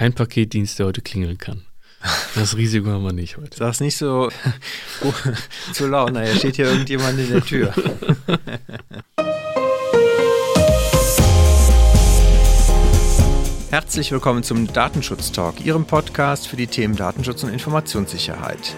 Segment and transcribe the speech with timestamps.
[0.00, 1.60] kein Paketdienst, der heute klingeln kann.
[2.34, 3.54] Das Risiko haben wir nicht heute.
[3.58, 4.30] Sag's nicht so
[5.02, 5.12] oh,
[5.74, 7.74] zu laut, naja, steht hier irgendjemand in der Tür.
[13.68, 18.74] Herzlich willkommen zum Datenschutz Talk, Ihrem Podcast für die Themen Datenschutz und Informationssicherheit.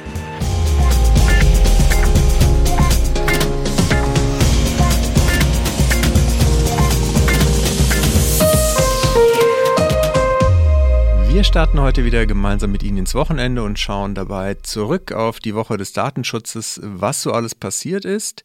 [11.32, 15.54] Wir starten heute wieder gemeinsam mit Ihnen ins Wochenende und schauen dabei zurück auf die
[15.54, 18.44] Woche des Datenschutzes, was so alles passiert ist.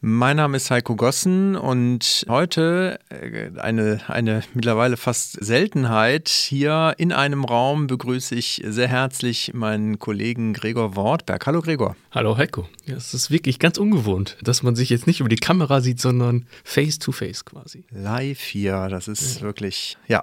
[0.00, 6.28] Mein Name ist Heiko Gossen und heute äh, eine, eine mittlerweile fast Seltenheit.
[6.28, 11.44] Hier in einem Raum begrüße ich sehr herzlich meinen Kollegen Gregor Wortberg.
[11.48, 11.96] Hallo Gregor.
[12.12, 12.68] Hallo Heiko.
[12.86, 16.00] Ja, es ist wirklich ganz ungewohnt, dass man sich jetzt nicht über die Kamera sieht,
[16.00, 17.84] sondern face to face quasi.
[17.90, 19.42] Live hier, das ist ja.
[19.42, 20.22] wirklich, ja,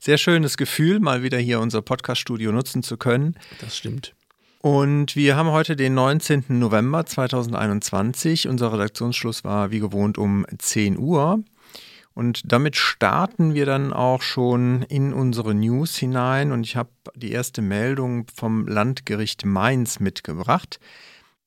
[0.00, 3.36] sehr schönes Gefühl, mal wieder hier unser Podcast-Studio nutzen zu können.
[3.60, 4.16] Das stimmt.
[4.62, 6.44] Und wir haben heute den 19.
[6.50, 8.46] November 2021.
[8.46, 11.42] Unser Redaktionsschluss war wie gewohnt um 10 Uhr.
[12.14, 16.52] Und damit starten wir dann auch schon in unsere News hinein.
[16.52, 20.78] Und ich habe die erste Meldung vom Landgericht Mainz mitgebracht.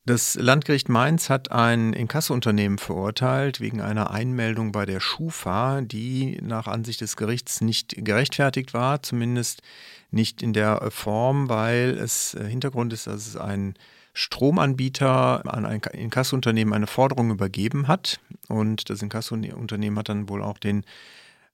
[0.07, 6.67] Das Landgericht Mainz hat ein Inkassounternehmen verurteilt wegen einer Einmeldung bei der Schufa, die nach
[6.67, 9.63] Ansicht des Gerichts nicht gerechtfertigt war, zumindest
[10.11, 13.73] nicht in der Form, weil es äh, Hintergrund ist, dass es ein
[14.13, 18.19] Stromanbieter an ein Inkassounternehmen eine Forderung übergeben hat.
[18.47, 20.85] Und das Inkassounternehmen hat dann wohl auch den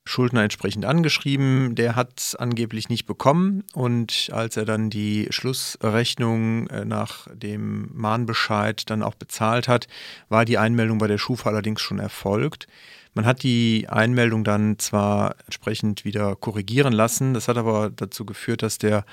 [0.04, 1.76] Schuldner entsprechend angeschrieben.
[1.76, 7.90] Der hat es angeblich nicht bekommen und als er dann die Schlussrechnung äh, nach dem
[7.94, 9.88] Mahnbescheid dann auch bezahlt hat,
[10.30, 12.68] war die Einmeldung bei der Schufa allerdings schon erfolgt.
[13.14, 18.64] Man hat die Einmeldung dann zwar entsprechend wieder korrigieren lassen, das hat aber dazu geführt,
[18.64, 19.06] dass der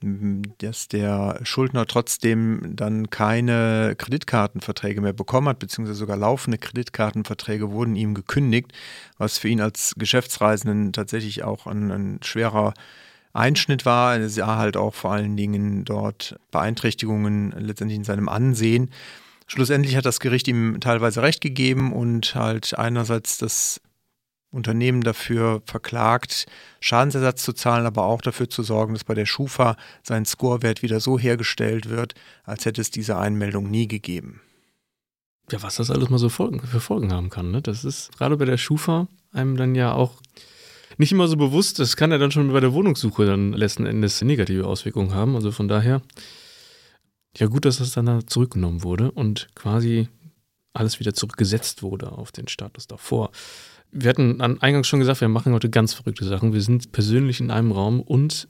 [0.00, 7.96] dass der Schuldner trotzdem dann keine Kreditkartenverträge mehr bekommen hat, beziehungsweise sogar laufende Kreditkartenverträge wurden
[7.96, 8.72] ihm gekündigt,
[9.18, 12.74] was für ihn als Geschäftsreisenden tatsächlich auch ein, ein schwerer
[13.32, 14.16] Einschnitt war.
[14.16, 18.90] Er sah halt auch vor allen Dingen dort Beeinträchtigungen letztendlich in seinem Ansehen.
[19.46, 23.80] Schlussendlich hat das Gericht ihm teilweise recht gegeben und halt einerseits das
[24.50, 26.46] Unternehmen dafür verklagt,
[26.80, 31.00] Schadensersatz zu zahlen, aber auch dafür zu sorgen, dass bei der Schufa sein Scorewert wieder
[31.00, 32.14] so hergestellt wird,
[32.44, 34.40] als hätte es diese Einmeldung nie gegeben.
[35.50, 37.62] Ja, was das alles mal so Folgen, für Folgen haben kann, ne?
[37.62, 40.20] Das ist gerade bei der Schufa einem dann ja auch
[40.96, 41.78] nicht immer so bewusst.
[41.78, 45.36] Das kann ja dann schon bei der Wohnungssuche dann letzten Endes negative Auswirkungen haben.
[45.36, 46.02] Also von daher,
[47.36, 50.08] ja gut, dass das dann da zurückgenommen wurde und quasi
[50.72, 53.30] alles wieder zurückgesetzt wurde auf den Status davor.
[53.90, 56.52] Wir hatten an Eingangs schon gesagt, wir machen heute ganz verrückte Sachen.
[56.52, 58.48] Wir sind persönlich in einem Raum und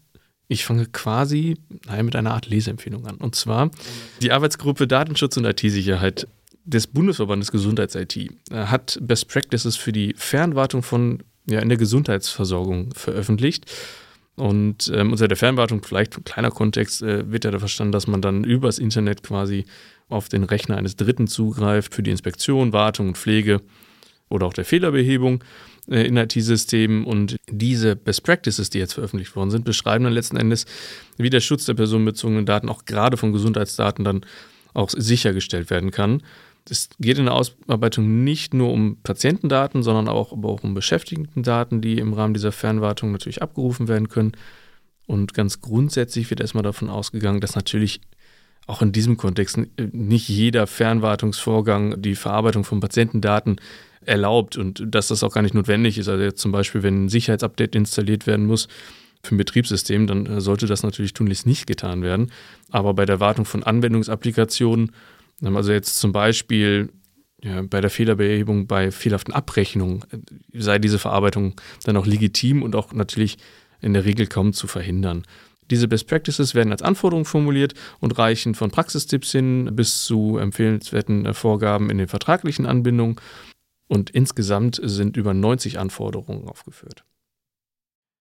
[0.49, 1.57] ich fange quasi
[1.87, 3.17] naja, mit einer Art Leseempfehlung an.
[3.17, 3.71] Und zwar
[4.23, 6.27] die Arbeitsgruppe Datenschutz und IT-Sicherheit
[6.65, 12.93] des Bundesverbandes Gesundheits-IT äh, hat Best Practices für die Fernwartung von ja, in der Gesundheitsversorgung
[12.95, 13.67] veröffentlicht.
[14.37, 18.07] Und ähm, unter der Fernwartung, vielleicht ein kleiner Kontext, äh, wird ja da verstanden, dass
[18.07, 19.65] man dann übers Internet quasi
[20.09, 23.61] auf den Rechner eines Dritten zugreift für die Inspektion, Wartung und Pflege
[24.29, 25.43] oder auch der Fehlerbehebung
[25.89, 27.05] äh, in IT-Systemen.
[27.05, 30.67] Und diese Best Practices, die jetzt veröffentlicht worden sind, beschreiben dann letzten Endes,
[31.17, 34.25] wie der Schutz der personenbezogenen Daten auch gerade von Gesundheitsdaten dann
[34.75, 36.23] auch sichergestellt werden kann.
[36.71, 41.81] Es geht in der Ausarbeitung nicht nur um Patientendaten, sondern auch, aber auch um Beschäftigtendaten,
[41.81, 44.33] die im Rahmen dieser Fernwartung natürlich abgerufen werden können.
[45.07, 48.03] Und ganz grundsätzlich wird erstmal davon ausgegangen, dass natürlich
[48.67, 49.59] auch in diesem Kontext
[49.93, 53.57] nicht jeder Fernwartungsvorgang die Verarbeitung von Patientendaten
[54.09, 56.09] erlaubt und dass das auch gar nicht notwendig ist.
[56.09, 58.69] Also jetzt zum Beispiel, wenn ein Sicherheitsupdate installiert werden muss
[59.23, 62.33] für ein Betriebssystem, dann äh, sollte das natürlich tunlichst nicht getan werden.
[62.71, 64.93] Aber bei der Wartung von Anwendungsapplikationen,
[65.43, 66.91] ähm, also jetzt zum Beispiel
[67.43, 71.55] ja, bei der Fehlerbehebung, bei fehlerhaften Abrechnungen, äh, sei diese Verarbeitung
[71.85, 73.37] dann auch legitim und auch natürlich
[73.81, 75.23] in der Regel kaum zu verhindern.
[75.71, 81.27] Diese Best Practices werden als Anforderungen formuliert und reichen von Praxistipps hin bis zu empfehlenswerten
[81.27, 83.17] äh, Vorgaben in den vertraglichen Anbindungen.
[83.89, 87.05] Und insgesamt sind über 90 Anforderungen aufgeführt.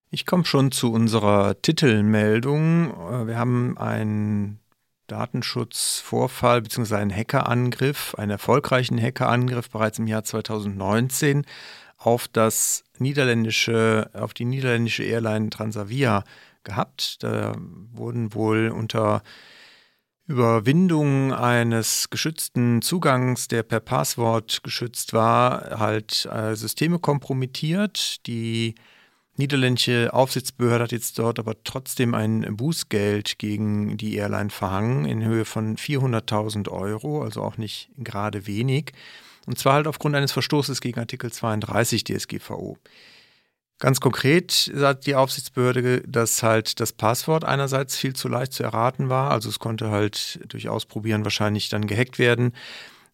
[0.10, 2.92] Ich komme schon zu unserer Titelmeldung.
[2.92, 4.60] Äh, wir haben einen
[5.08, 6.96] Datenschutzvorfall bzw.
[6.96, 11.46] einen Hackerangriff, einen erfolgreichen Hackerangriff bereits im Jahr 2019
[11.98, 16.24] auf das niederländische, auf die niederländische Airline Transavia
[16.64, 17.24] gehabt.
[17.24, 17.56] Da
[17.92, 19.24] wurden wohl unter
[20.28, 28.76] Überwindung eines geschützten Zugangs, der per Passwort geschützt war, halt äh, Systeme kompromittiert, die
[29.38, 35.46] niederländische Aufsichtsbehörde hat jetzt dort aber trotzdem ein Bußgeld gegen die Airline verhangen in Höhe
[35.46, 38.92] von 400.000 Euro, also auch nicht gerade wenig.
[39.46, 42.78] Und zwar halt aufgrund eines Verstoßes gegen Artikel 32 DSGVO.
[43.80, 49.10] Ganz konkret sagt die Aufsichtsbehörde, dass halt das Passwort einerseits viel zu leicht zu erraten
[49.10, 52.54] war, also es konnte halt durch Ausprobieren wahrscheinlich dann gehackt werden.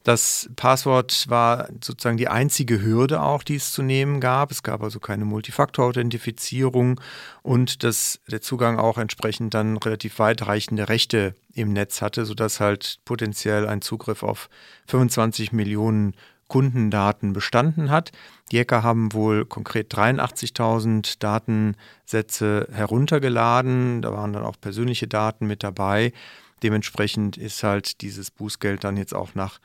[0.03, 4.51] Das Passwort war sozusagen die einzige Hürde auch, die es zu nehmen gab.
[4.51, 6.99] Es gab also keine Multifaktor-Authentifizierung
[7.41, 12.99] und dass der Zugang auch entsprechend dann relativ weitreichende Rechte im Netz hatte, sodass halt
[13.05, 14.49] potenziell ein Zugriff auf
[14.87, 16.15] 25 Millionen
[16.53, 18.11] Kundendaten bestanden hat.
[18.51, 24.03] Die Hacker haben wohl konkret 83.000 Datensätze heruntergeladen.
[24.03, 26.13] Da waren dann auch persönliche Daten mit dabei.
[26.61, 29.59] Dementsprechend ist halt dieses Bußgeld dann jetzt auch nach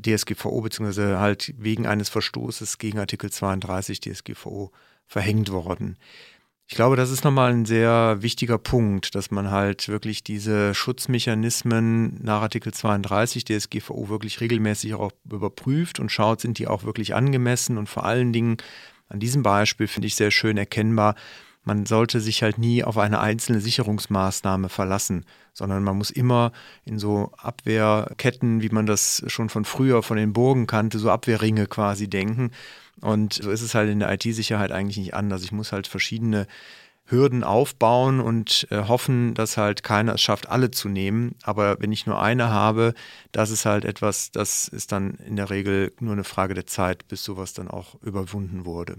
[0.00, 4.70] DSGVO beziehungsweise halt wegen eines Verstoßes gegen Artikel 32 DSGVO
[5.08, 5.96] verhängt worden.
[6.70, 12.22] Ich glaube, das ist nochmal ein sehr wichtiger Punkt, dass man halt wirklich diese Schutzmechanismen
[12.22, 17.78] nach Artikel 32 DSGVO wirklich regelmäßig auch überprüft und schaut, sind die auch wirklich angemessen
[17.78, 18.58] und vor allen Dingen
[19.08, 21.14] an diesem Beispiel finde ich sehr schön erkennbar,
[21.64, 25.24] man sollte sich halt nie auf eine einzelne Sicherungsmaßnahme verlassen,
[25.54, 26.52] sondern man muss immer
[26.84, 31.66] in so Abwehrketten, wie man das schon von früher von den Burgen kannte, so Abwehrringe
[31.66, 32.52] quasi denken.
[33.00, 35.42] Und so ist es halt in der IT-Sicherheit eigentlich nicht anders.
[35.42, 36.46] Ich muss halt verschiedene
[37.06, 41.34] Hürden aufbauen und äh, hoffen, dass halt keiner es schafft, alle zu nehmen.
[41.42, 42.92] Aber wenn ich nur eine habe,
[43.32, 47.08] das ist halt etwas, das ist dann in der Regel nur eine Frage der Zeit,
[47.08, 48.98] bis sowas dann auch überwunden wurde.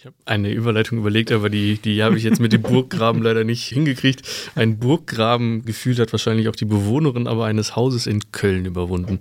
[0.00, 3.44] Ich habe eine Überleitung überlegt, aber die, die habe ich jetzt mit dem Burggraben leider
[3.44, 4.22] nicht hingekriegt.
[4.54, 9.20] Ein Burggraben gefühlt hat wahrscheinlich auch die Bewohnerin aber eines Hauses in Köln überwunden.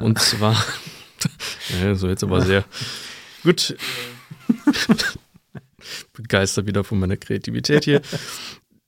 [0.00, 0.54] Und zwar,
[1.82, 2.64] ja, so jetzt aber sehr
[3.42, 3.76] gut.
[6.12, 8.02] Begeistert wieder von meiner Kreativität hier.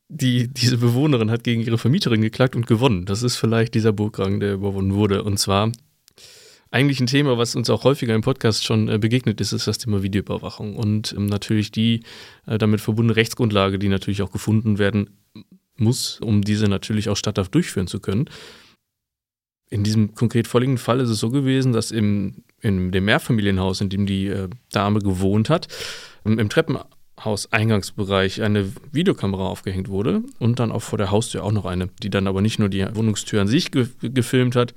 [0.09, 3.05] Die, diese Bewohnerin hat gegen ihre Vermieterin geklagt und gewonnen.
[3.05, 5.23] Das ist vielleicht dieser Burggraben, der überwunden wurde.
[5.23, 5.71] Und zwar
[6.71, 9.79] eigentlich ein Thema, was uns auch häufiger im Podcast schon äh, begegnet ist, ist das
[9.79, 12.03] Thema Videoüberwachung und ähm, natürlich die
[12.47, 15.19] äh, damit verbundene Rechtsgrundlage, die natürlich auch gefunden werden
[15.77, 18.29] muss, um diese natürlich auch statthaft durchführen zu können.
[19.71, 23.91] In diesem konkret vorliegenden Fall ist es so gewesen, dass im, in dem Mehrfamilienhaus, in
[23.91, 25.69] dem die äh, Dame gewohnt hat,
[26.25, 31.67] ähm, im Treppenhaus-Eingangsbereich eine Videokamera aufgehängt wurde und dann auch vor der Haustür auch noch
[31.67, 34.75] eine, die dann aber nicht nur die Wohnungstür an sich ge gefilmt hat,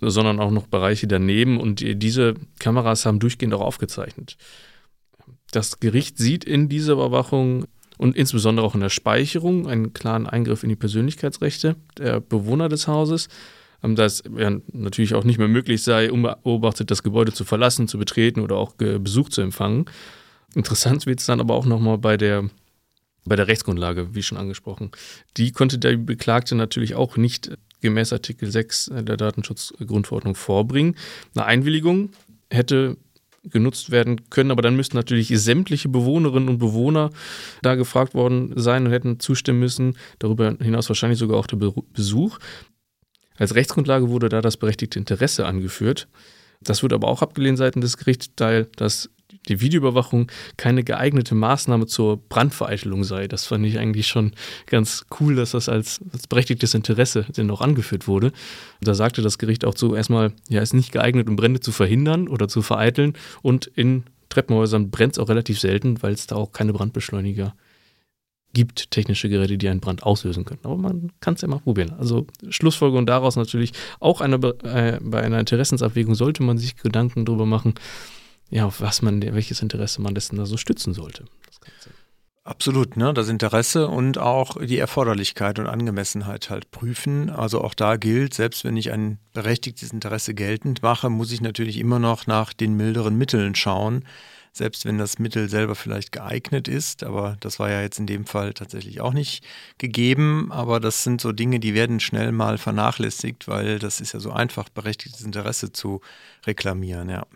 [0.00, 4.36] sondern auch noch Bereiche daneben und diese Kameras haben durchgehend auch aufgezeichnet.
[5.52, 7.66] Das Gericht sieht in dieser Überwachung
[7.98, 12.88] und insbesondere auch in der Speicherung einen klaren Eingriff in die Persönlichkeitsrechte der Bewohner des
[12.88, 13.28] Hauses,
[13.86, 17.88] ähm, da es ja natürlich auch nicht mehr möglich sei, unbeobachtet das Gebäude zu verlassen,
[17.88, 19.86] zu betreten oder auch Besuch zu empfangen.
[20.54, 22.48] Interessant wird es dann aber auch nochmal bei der
[23.28, 24.92] bei der Rechtsgrundlage, wie schon angesprochen.
[25.36, 27.50] Die konnte der Beklagte natürlich auch nicht
[27.80, 30.94] gemäß Artikel 6 der Datenschutzgrundverordnung vorbringen.
[31.34, 32.10] Eine Einwilligung
[32.50, 32.96] hätte
[33.50, 37.10] genutzt werden können, aber dann müssten natürlich sämtliche Bewohnerinnen und Bewohner
[37.62, 39.96] da gefragt worden sein und hätten zustimmen müssen.
[40.18, 42.38] Darüber hinaus wahrscheinlich sogar auch der Besuch.
[43.38, 46.08] Als Rechtsgrundlage wurde da das berechtigte Interesse angeführt.
[46.62, 49.10] Das wird aber auch abgelehnt seitens des Gerichts, da das
[49.48, 53.28] die Videoüberwachung keine geeignete Maßnahme zur Brandvereitelung sei.
[53.28, 54.32] Das fand ich eigentlich schon
[54.66, 58.32] ganz cool, dass das als, als berechtigtes Interesse denn auch angeführt wurde.
[58.80, 62.28] Da sagte das Gericht auch so erstmal, ja, ist nicht geeignet, um Brände zu verhindern
[62.28, 63.14] oder zu vereiteln.
[63.42, 67.54] Und in Treppenhäusern brennt es auch relativ selten, weil es da auch keine Brandbeschleuniger
[68.52, 70.60] gibt, technische Geräte, die einen Brand auslösen können.
[70.62, 71.92] Aber man kann es ja mal probieren.
[71.98, 77.46] Also Schlussfolgerung daraus natürlich, auch eine, äh, bei einer Interessensabwägung sollte man sich Gedanken darüber
[77.46, 77.74] machen,
[78.48, 81.24] ja, auf was man, welches Interesse man dessen da so stützen sollte.
[82.46, 83.12] Absolut, ne?
[83.12, 87.28] Das Interesse und auch die Erforderlichkeit und Angemessenheit halt prüfen.
[87.28, 91.76] Also auch da gilt, selbst wenn ich ein berechtigtes Interesse geltend mache, muss ich natürlich
[91.76, 94.04] immer noch nach den milderen Mitteln schauen.
[94.56, 98.24] Selbst wenn das Mittel selber vielleicht geeignet ist, aber das war ja jetzt in dem
[98.24, 99.44] Fall tatsächlich auch nicht
[99.76, 100.50] gegeben.
[100.50, 104.32] Aber das sind so Dinge, die werden schnell mal vernachlässigt, weil das ist ja so
[104.32, 106.00] einfach, berechtigtes Interesse zu
[106.46, 107.26] reklamieren, ja.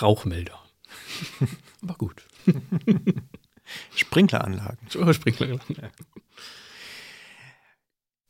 [0.00, 0.58] Rauchmelder.
[1.82, 2.26] War gut.
[3.94, 4.78] Sprinkleranlagen.
[4.98, 5.92] Oh, Sprinkleranlagen.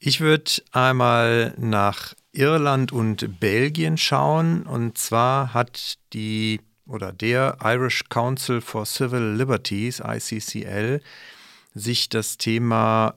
[0.00, 4.66] Ich würde einmal nach Irland und Belgien schauen.
[4.66, 11.00] Und zwar hat die oder der Irish Council for Civil Liberties, ICCL,
[11.74, 13.14] sich das Thema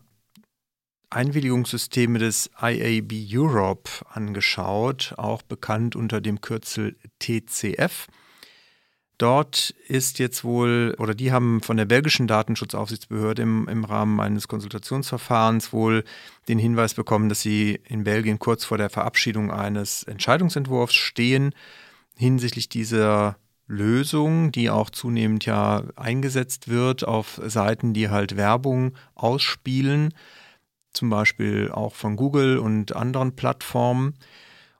[1.09, 8.07] Einwilligungssysteme des IAB Europe angeschaut, auch bekannt unter dem Kürzel TCF.
[9.17, 14.47] Dort ist jetzt wohl, oder die haben von der belgischen Datenschutzaufsichtsbehörde im, im Rahmen eines
[14.47, 16.05] Konsultationsverfahrens wohl
[16.47, 21.53] den Hinweis bekommen, dass sie in Belgien kurz vor der Verabschiedung eines Entscheidungsentwurfs stehen
[22.19, 23.37] hinsichtlich dieser
[23.69, 30.13] Lösung, die auch zunehmend ja eingesetzt wird auf Seiten, die halt Werbung ausspielen,
[30.91, 34.15] zum Beispiel auch von Google und anderen Plattformen.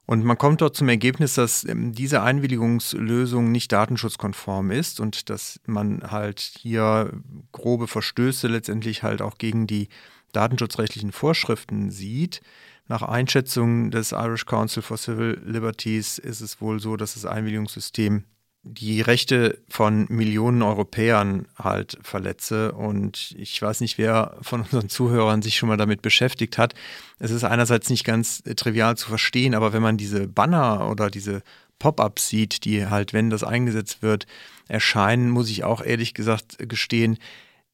[0.08, 5.60] Und man kommt dort zum Ergebnis, dass ähm, diese Einwilligungslösung nicht datenschutzkonform ist und dass
[5.67, 7.13] man halt hier
[7.51, 9.88] grobe Verstöße letztendlich halt auch gegen die
[10.31, 12.41] datenschutzrechtlichen Vorschriften sieht.
[12.88, 18.24] Nach Einschätzung des Irish Council for Civil Liberties ist es wohl so, dass das Einwilligungssystem
[18.63, 22.74] die Rechte von Millionen Europäern halt verletze.
[22.74, 26.74] Und ich weiß nicht, wer von unseren Zuhörern sich schon mal damit beschäftigt hat.
[27.20, 31.42] Es ist einerseits nicht ganz trivial zu verstehen, aber wenn man diese Banner oder diese
[31.80, 34.28] Pop-ups sieht, die halt, wenn das eingesetzt wird,
[34.68, 37.18] erscheinen, muss ich auch ehrlich gesagt gestehen,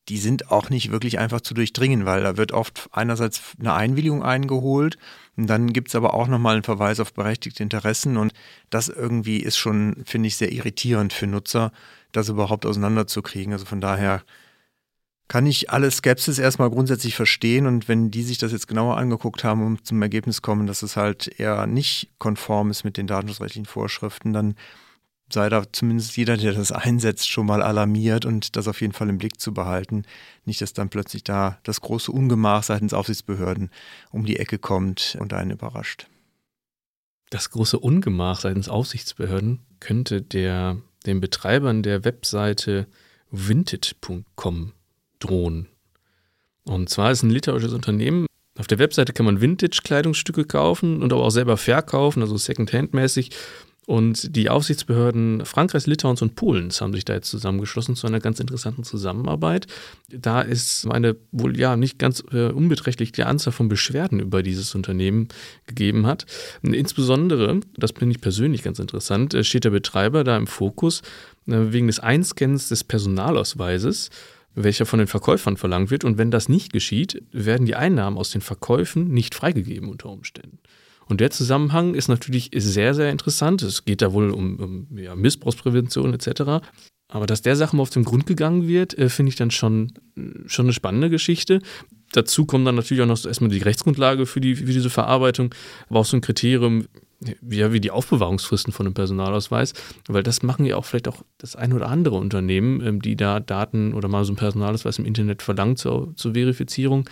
[0.09, 4.23] die sind auch nicht wirklich einfach zu durchdringen, weil da wird oft einerseits eine Einwilligung
[4.23, 4.97] eingeholt
[5.35, 8.33] und dann gibt es aber auch nochmal einen Verweis auf berechtigte Interessen und
[8.69, 11.71] das irgendwie ist schon, finde ich, sehr irritierend für Nutzer,
[12.11, 13.53] das überhaupt auseinanderzukriegen.
[13.53, 14.23] Also von daher
[15.27, 19.43] kann ich alle Skepsis erstmal grundsätzlich verstehen und wenn die sich das jetzt genauer angeguckt
[19.43, 23.65] haben und zum Ergebnis kommen, dass es halt eher nicht konform ist mit den datenschutzrechtlichen
[23.65, 24.55] Vorschriften, dann
[25.31, 29.09] sei da zumindest jeder, der das einsetzt, schon mal alarmiert und das auf jeden Fall
[29.09, 30.03] im Blick zu behalten.
[30.45, 33.71] Nicht, dass dann plötzlich da das große Ungemach seitens Aufsichtsbehörden
[34.11, 36.07] um die Ecke kommt und einen überrascht.
[37.29, 42.87] Das große Ungemach seitens Aufsichtsbehörden könnte der, den Betreibern der Webseite
[43.31, 44.73] vintage.com
[45.19, 45.67] drohen.
[46.63, 48.27] Und zwar ist ein litauisches Unternehmen.
[48.57, 53.31] Auf der Webseite kann man Vintage-Kleidungsstücke kaufen und aber auch selber verkaufen, also Second-Hand-mäßig.
[53.85, 58.39] Und die Aufsichtsbehörden Frankreichs, Litauens und Polens haben sich da jetzt zusammengeschlossen zu einer ganz
[58.39, 59.67] interessanten Zusammenarbeit.
[60.09, 65.27] Da ist eine wohl ja nicht ganz äh, unbeträchtliche Anzahl von Beschwerden über dieses Unternehmen
[65.67, 66.25] gegeben hat.
[66.63, 71.01] Insbesondere, das finde ich persönlich ganz interessant, äh, steht der Betreiber da im Fokus
[71.47, 74.09] äh, wegen des Einscans des Personalausweises
[74.57, 76.05] welcher von den Verkäufern verlangt wird.
[76.05, 80.59] Und wenn das nicht geschieht, werden die Einnahmen aus den Verkäufen nicht freigegeben unter Umständen.
[81.07, 83.61] Und der Zusammenhang ist natürlich sehr, sehr interessant.
[83.61, 86.65] Es geht da wohl um, um ja, Missbrauchsprävention etc.
[87.07, 89.93] Aber dass der Sache mal auf den Grund gegangen wird, äh, finde ich dann schon,
[90.47, 91.61] schon eine spannende Geschichte.
[92.11, 95.53] Dazu kommt dann natürlich auch noch erstmal die Rechtsgrundlage für, die, für diese Verarbeitung,
[95.89, 96.85] aber auch so ein Kriterium,
[97.41, 99.73] wie, wie die Aufbewahrungsfristen von einem Personalausweis,
[100.07, 103.39] weil das machen ja auch vielleicht auch das ein oder andere Unternehmen, ähm, die da
[103.39, 107.09] Daten oder mal so einen Personalausweis im Internet verlangt zur, zur Verifizierung.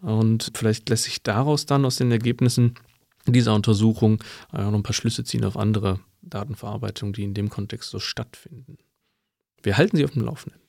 [0.00, 2.74] Und vielleicht lässt sich daraus dann aus den Ergebnissen
[3.32, 4.22] dieser Untersuchung
[4.52, 8.78] äh, noch ein paar Schlüsse ziehen auf andere Datenverarbeitungen, die in dem Kontext so stattfinden.
[9.62, 10.60] Wir halten Sie auf dem Laufenden.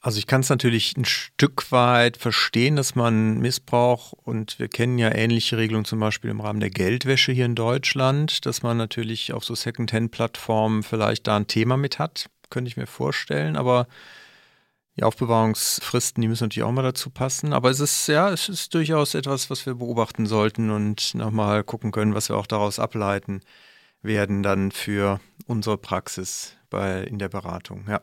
[0.00, 4.98] Also ich kann es natürlich ein Stück weit verstehen, dass man Missbrauch und wir kennen
[4.98, 9.32] ja ähnliche Regelungen zum Beispiel im Rahmen der Geldwäsche hier in Deutschland, dass man natürlich
[9.32, 13.88] auf so Second-Hand-Plattformen vielleicht da ein Thema mit hat, könnte ich mir vorstellen, aber
[14.96, 17.52] die Aufbewahrungsfristen, die müssen natürlich auch mal dazu passen.
[17.52, 21.92] Aber es ist, ja, es ist durchaus etwas, was wir beobachten sollten und nochmal gucken
[21.92, 23.42] können, was wir auch daraus ableiten
[24.02, 27.84] werden dann für unsere Praxis bei, in der Beratung.
[27.88, 28.00] Ja.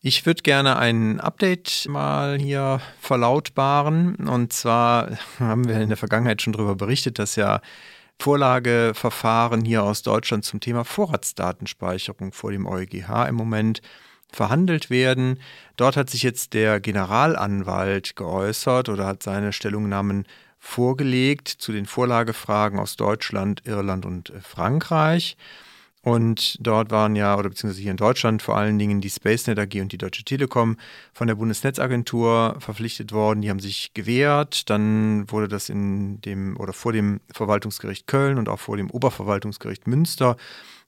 [0.00, 4.16] Ich würde gerne ein Update mal hier verlautbaren.
[4.16, 7.60] Und zwar haben wir in der Vergangenheit schon darüber berichtet, dass ja
[8.20, 13.80] Vorlageverfahren hier aus Deutschland zum Thema Vorratsdatenspeicherung vor dem EuGH im Moment
[14.34, 15.40] verhandelt werden.
[15.76, 20.26] Dort hat sich jetzt der Generalanwalt geäußert oder hat seine Stellungnahmen
[20.58, 25.36] vorgelegt zu den Vorlagefragen aus Deutschland, Irland und Frankreich.
[26.04, 29.80] Und dort waren ja, oder beziehungsweise hier in Deutschland vor allen Dingen die SpaceNet AG
[29.80, 30.76] und die Deutsche Telekom
[31.14, 33.40] von der Bundesnetzagentur verpflichtet worden.
[33.40, 34.68] Die haben sich gewehrt.
[34.68, 39.86] Dann wurde das in dem oder vor dem Verwaltungsgericht Köln und auch vor dem Oberverwaltungsgericht
[39.86, 40.36] Münster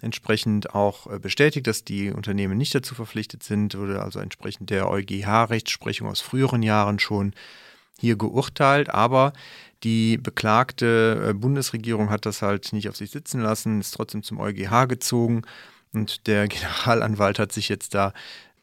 [0.02, 4.90] entsprechend auch äh, bestätigt, dass die Unternehmen nicht dazu verpflichtet sind, wurde also entsprechend der
[4.90, 7.32] EuGH-Rechtsprechung aus früheren Jahren schon
[8.00, 9.33] hier geurteilt, aber
[9.83, 14.41] die beklagte äh, Bundesregierung hat das halt nicht auf sich sitzen lassen, ist trotzdem zum
[14.41, 15.43] EuGH gezogen
[15.93, 18.12] und der Generalanwalt hat sich jetzt da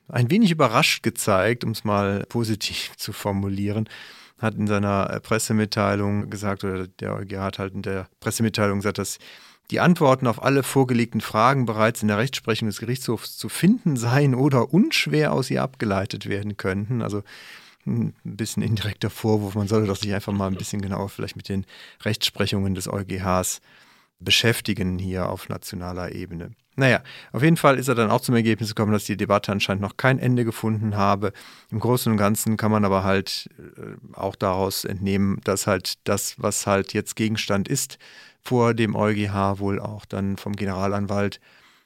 [0.10, 3.88] ein wenig überrascht gezeigt, um es mal positiv zu formulieren,
[4.40, 8.98] hat in seiner äh, Pressemitteilung gesagt, oder der EuGH hat halt in der Pressemitteilung gesagt,
[8.98, 9.20] dass
[9.72, 14.36] die Antworten auf alle vorgelegten Fragen bereits in der Rechtsprechung des Gerichtshofs zu finden seien
[14.36, 17.02] oder unschwer aus ihr abgeleitet werden könnten.
[17.02, 17.24] Also
[17.86, 21.50] ein bisschen indirekter Vorwurf, man sollte doch sich einfach mal ein bisschen genauer vielleicht mit
[21.50, 21.66] den
[22.04, 23.62] Rechtsprechungen des EuGHs
[24.20, 26.52] beschäftigen hier auf nationaler Ebene.
[26.76, 29.82] Naja, auf jeden Fall ist er dann auch zum Ergebnis gekommen, dass die Debatte anscheinend
[29.82, 31.32] noch kein Ende gefunden habe.
[31.70, 36.36] Im Großen und Ganzen kann man aber halt äh, auch daraus entnehmen, dass halt das,
[36.42, 38.00] was halt jetzt Gegenstand ist,
[38.42, 41.40] vor dem EuGH wohl auch dann vom Generalanwalt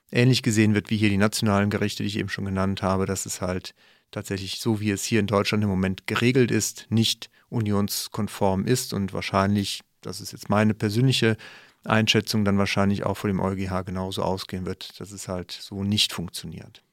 [0.10, 3.26] ähnlich gesehen wird wie hier die nationalen Gerichte, die ich eben schon genannt habe, dass
[3.26, 3.74] es halt
[4.12, 9.14] tatsächlich so, wie es hier in Deutschland im Moment geregelt ist, nicht unionskonform ist und
[9.14, 11.38] wahrscheinlich, das ist jetzt meine persönliche
[11.84, 16.14] Einschätzung dann wahrscheinlich auch vor dem EuGH genauso ausgehen wird, dass es halt so nicht
[16.14, 16.84] funktioniert.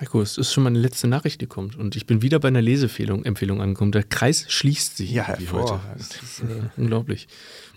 [0.00, 1.76] Heiko, es ist schon meine letzte Nachricht, die kommt.
[1.76, 3.92] Und ich bin wieder bei einer Lesefehlung Empfehlung angekommen.
[3.92, 5.78] Der Kreis schließt sich ja, wie heute.
[5.96, 7.28] Das ist äh, unglaublich.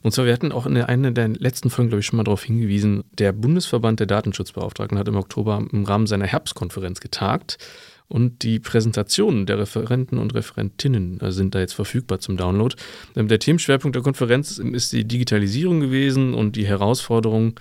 [0.02, 2.44] Und zwar, wir hatten auch in einer der letzten Folgen, glaube ich, schon mal darauf
[2.44, 7.60] hingewiesen, der Bundesverband der Datenschutzbeauftragten hat im Oktober im Rahmen seiner Herbstkonferenz getagt.
[8.08, 12.76] Und die Präsentationen der Referenten und Referentinnen äh, sind da jetzt verfügbar zum Download.
[13.16, 17.56] Ähm, der Themenschwerpunkt der Konferenz ist die Digitalisierung gewesen und die Herausforderungen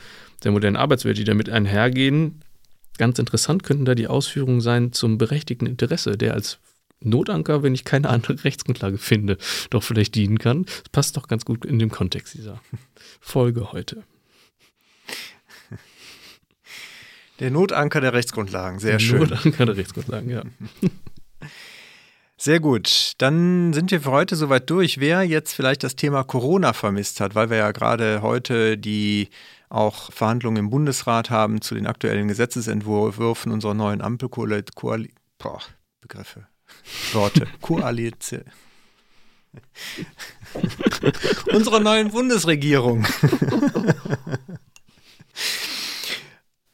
[0.44, 2.40] der modernen Arbeitswelt, die damit einhergehen.
[2.98, 6.58] Ganz interessant könnten da die Ausführungen sein zum berechtigten Interesse, der als
[7.00, 9.38] Notanker, wenn ich keine andere Rechtsgrundlage finde,
[9.70, 10.64] doch vielleicht dienen kann.
[10.64, 12.60] Das passt doch ganz gut in dem Kontext dieser
[13.20, 14.02] Folge heute.
[17.38, 19.20] Der Notanker der Rechtsgrundlagen, sehr der schön.
[19.20, 20.42] Notanker der Rechtsgrundlagen, ja.
[22.38, 23.14] Sehr gut.
[23.16, 25.00] Dann sind wir für heute soweit durch.
[25.00, 29.30] Wer jetzt vielleicht das Thema Corona vermisst hat, weil wir ja gerade heute die
[29.68, 35.08] auch Verhandlungen im Bundesrat haben zu den aktuellen Gesetzesentwürfen unserer neuen Ampelkoalition.
[36.00, 36.46] Begriffe,
[37.12, 37.46] Worte.
[37.60, 38.44] Koalition.
[41.52, 43.06] unserer neuen Bundesregierung.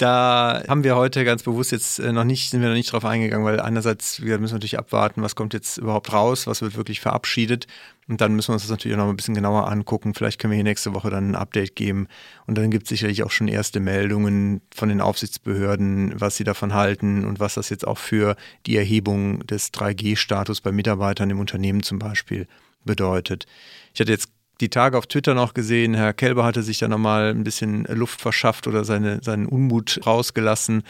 [0.03, 3.05] Da haben wir heute ganz bewusst jetzt äh, noch nicht, sind wir noch nicht drauf
[3.05, 7.01] eingegangen, weil einerseits wir müssen natürlich abwarten, was kommt jetzt überhaupt raus, was wird wirklich
[7.01, 7.69] verabschiedet.
[8.09, 10.13] Und dann müssen wir uns das natürlich auch noch ein bisschen genauer angucken.
[10.13, 12.09] Vielleicht können wir hier nächste Woche dann ein Update geben.
[12.49, 16.75] Und dann gibt es sicherlich auch schon erste Meldungen von den Aufsichtsbehörden, was sie davon
[16.75, 18.35] halten und was das jetzt auch für
[18.67, 22.49] die Erhebung des 3G-Status bei Mitarbeitern im Unternehmen zum Beispiel
[22.85, 23.47] bedeutet.
[23.95, 27.31] Ich hatte jetzt die Tage auf Twitter noch gesehen, Herr Kelber hatte sich da nochmal
[27.31, 30.85] ein bisschen Luft verschafft oder seine, seinen Unmut rausgelassen,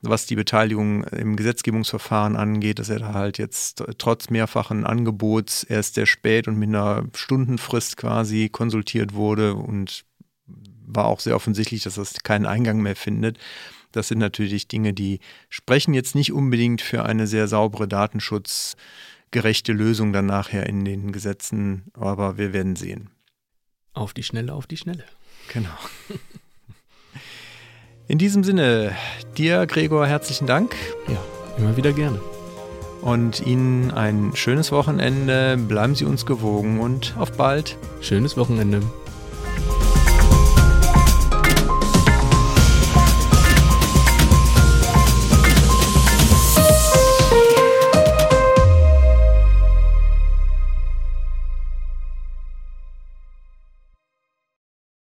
[0.00, 5.94] was die Beteiligung im Gesetzgebungsverfahren angeht, dass er da halt jetzt trotz mehrfachen Angebots erst
[5.94, 10.04] sehr spät und mit einer Stundenfrist quasi konsultiert wurde und
[10.86, 13.38] war auch sehr offensichtlich, dass das keinen Eingang mehr findet.
[13.92, 17.88] Das sind natürlich Dinge, die sprechen jetzt nicht unbedingt für eine sehr saubere
[19.28, 23.10] datenschutzgerechte Lösung dann nachher in den Gesetzen, aber wir werden sehen.
[23.92, 25.04] Auf die Schnelle, auf die Schnelle.
[25.52, 25.68] Genau.
[28.06, 28.92] In diesem Sinne,
[29.36, 30.74] dir, Gregor, herzlichen Dank.
[31.08, 31.22] Ja,
[31.58, 32.20] immer wieder gerne.
[33.02, 35.56] Und Ihnen ein schönes Wochenende.
[35.56, 37.76] Bleiben Sie uns gewogen und auf bald.
[38.00, 38.82] Schönes Wochenende.